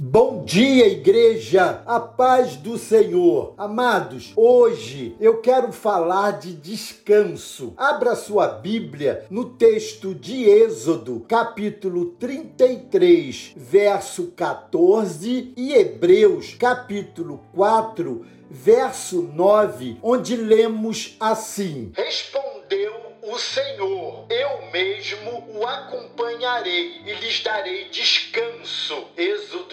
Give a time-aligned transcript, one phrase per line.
[0.00, 3.54] Bom dia, igreja, a paz do Senhor.
[3.58, 7.74] Amados, hoje eu quero falar de descanso.
[7.76, 18.24] Abra sua Bíblia no texto de Êxodo, capítulo 33, verso 14, e Hebreus, capítulo 4,
[18.48, 27.88] verso 9, onde lemos assim: Respondeu o Senhor, eu mesmo o acompanharei e lhes darei
[27.90, 29.06] descanso.
[29.16, 29.67] Êxodo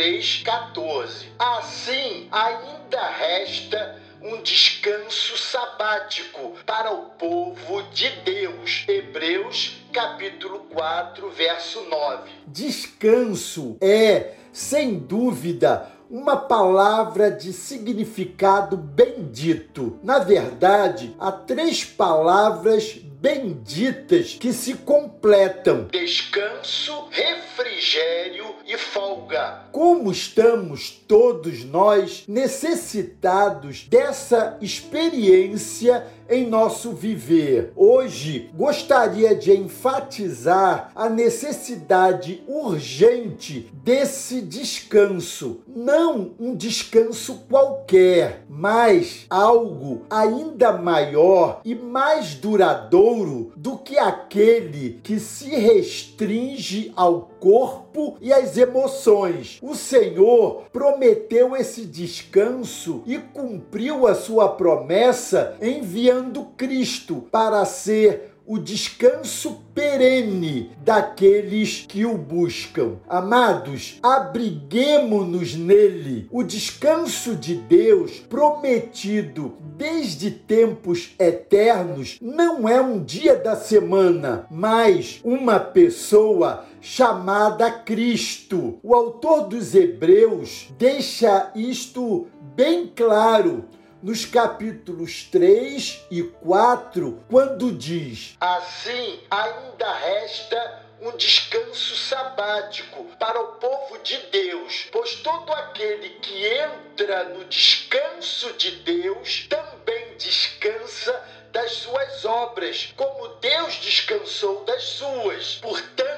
[0.00, 1.26] 33, 14.
[1.38, 8.86] Assim, ainda resta um descanso sabático para o povo de Deus.
[8.88, 12.30] Hebreus capítulo 4, verso 9.
[12.46, 19.98] Descanso é, sem dúvida, uma palavra de significado bendito.
[20.02, 29.66] Na verdade, há três palavras benditas que se completam: descanso, refrigério e folga.
[29.70, 37.72] Como estamos todos nós necessitados dessa experiência em nosso viver.
[37.74, 45.62] Hoje gostaria de enfatizar a necessidade urgente desse descanso.
[45.66, 55.18] Não um descanso qualquer, mas algo ainda maior e mais duradouro do que aquele que
[55.18, 59.58] se restringe ao corpo e às emoções.
[59.60, 66.19] O Senhor prometeu esse descanso e cumpriu a sua promessa enviando
[66.56, 72.96] Cristo para ser o descanso perene daqueles que o buscam.
[73.08, 76.26] Amados, abriguemo-nos nele.
[76.32, 85.20] O descanso de Deus prometido desde tempos eternos não é um dia da semana, mas
[85.22, 88.80] uma pessoa chamada Cristo.
[88.82, 92.26] O autor dos Hebreus deixa isto
[92.56, 93.64] bem claro
[94.02, 103.52] nos capítulos 3 e 4, quando diz: Assim ainda resta um descanso sabático para o
[103.54, 111.72] povo de Deus, pois todo aquele que entra no descanso de Deus também descansa das
[111.72, 115.56] suas obras, como Deus descansou das suas.
[115.56, 116.09] Portanto,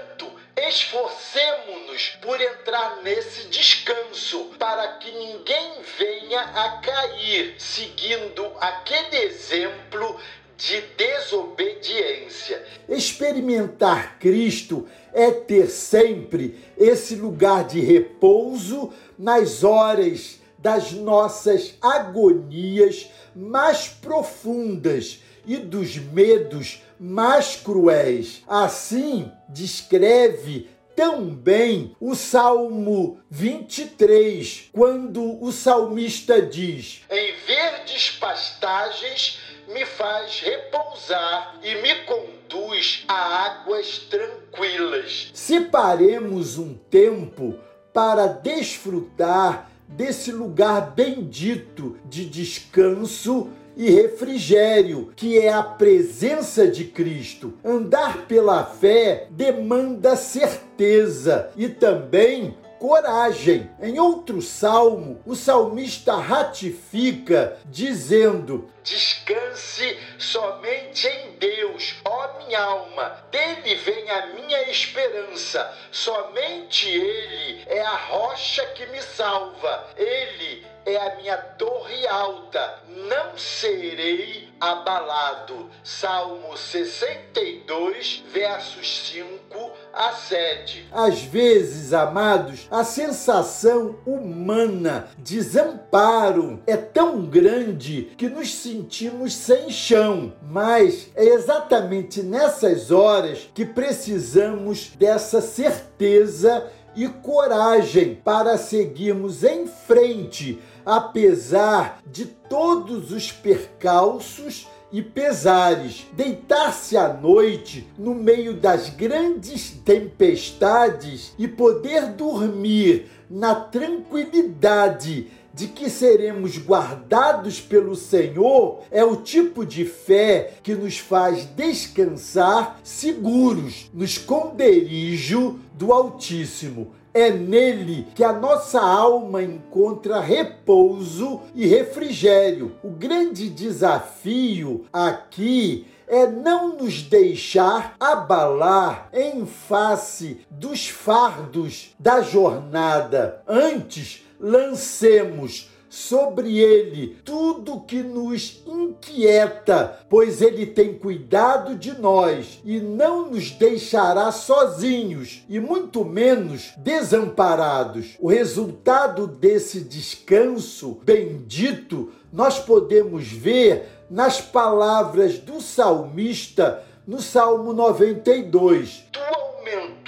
[0.73, 10.19] esforcemos-nos por entrar nesse descanso, para que ninguém venha a cair, seguindo aquele exemplo
[10.57, 12.65] de desobediência.
[12.89, 23.89] Experimentar Cristo é ter sempre esse lugar de repouso nas horas das nossas agonias mais
[23.89, 28.43] profundas e dos medos mais cruéis.
[28.47, 39.87] Assim descreve tão bem o Salmo 23, quando o salmista diz: Em verdes pastagens me
[39.87, 43.15] faz repousar e me conduz a
[43.47, 45.31] águas tranquilas.
[45.33, 47.59] Separemos um tempo
[47.93, 57.55] para desfrutar desse lugar bendito de descanso e refrigério, que é a presença de Cristo.
[57.65, 63.71] Andar pela fé demanda certeza e também coragem.
[63.81, 72.23] Em outro salmo, o salmista ratifica, dizendo: Descanse somente em Deus, ó
[72.53, 75.73] minha alma, dele vem a minha esperança.
[75.93, 79.89] Somente Ele é a rocha que me salva.
[79.97, 85.71] Ele é a minha torre alta, não serei abalado.
[85.83, 90.89] Salmo 62, versos 5 a 7.
[90.93, 99.71] Às vezes, amados, a sensação humana de desamparo é tão grande que nos sentimos sem
[99.71, 109.67] chão, mas é exatamente nessas horas que precisamos dessa certeza e coragem para seguirmos em
[109.67, 116.07] frente, apesar de todos os percalços e pesares.
[116.13, 125.91] Deitar-se à noite no meio das grandes tempestades e poder dormir na tranquilidade de que
[125.91, 134.05] seremos guardados pelo Senhor é o tipo de fé que nos faz descansar seguros no
[134.05, 136.95] esconderijo do Altíssimo.
[137.15, 142.73] É nele que a nossa alma encontra repouso e refrigério.
[142.83, 153.43] O grande desafio aqui é não nos deixar abalar em face dos fardos da jornada.
[153.47, 162.81] Antes, lancemos sobre ele tudo que nos inquieta, pois ele tem cuidado de nós e
[162.81, 168.17] não nos deixará sozinhos e muito menos desamparados.
[168.19, 179.05] O resultado desse descanso bendito nós podemos ver nas palavras do salmista no Salmo 92.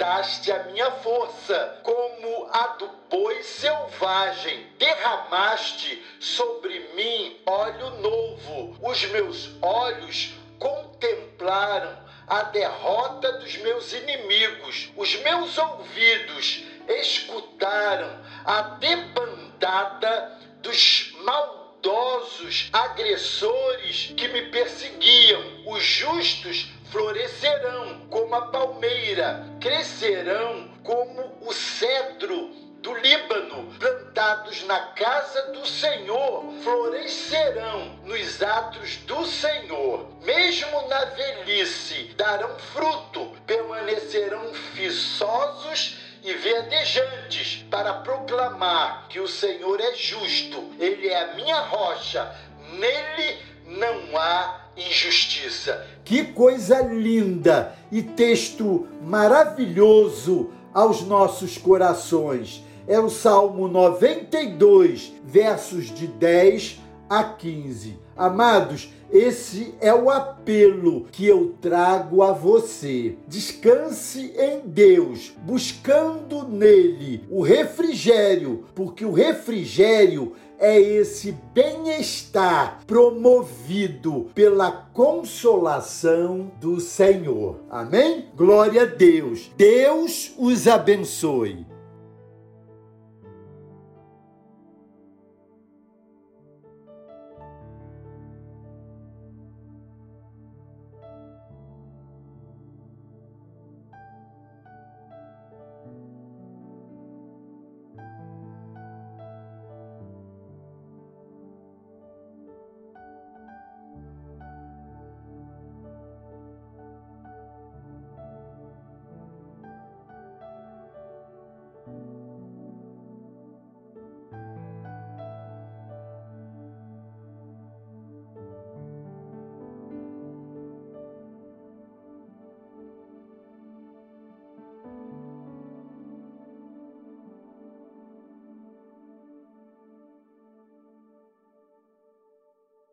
[0.05, 8.77] Aumentaste a minha força como a do boi selvagem, derramaste sobre mim óleo novo.
[8.83, 11.97] Os meus olhos contemplaram
[12.27, 14.91] a derrota dos meus inimigos.
[14.95, 25.54] Os meus ouvidos escutaram a debandada dos maldosos agressores que me perseguiam.
[25.75, 32.49] Os justos florescerão como a palmeira, crescerão como o cedro
[32.79, 40.07] do Líbano, plantados na casa do Senhor, florescerão nos atos do Senhor.
[40.23, 49.93] Mesmo na velhice darão fruto, permanecerão viçosos e verdejantes para proclamar que o Senhor é
[49.93, 52.33] justo, ele é a minha rocha,
[52.79, 55.85] nele não há injustiça.
[56.03, 62.63] Que coisa linda e texto maravilhoso aos nossos corações.
[62.87, 66.79] É o Salmo 92, versos de 10
[67.09, 68.04] a 15.
[68.15, 73.17] Amados, esse é o apelo que eu trago a você.
[73.27, 84.71] Descanse em Deus, buscando nele o refrigério, porque o refrigério é esse bem-estar promovido pela
[84.71, 87.59] consolação do Senhor.
[87.69, 88.29] Amém?
[88.35, 89.51] Glória a Deus.
[89.57, 91.65] Deus os abençoe.